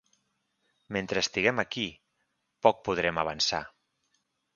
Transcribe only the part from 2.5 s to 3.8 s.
poc podrem avançar.